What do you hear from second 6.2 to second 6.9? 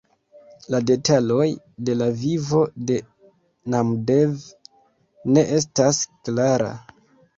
klara.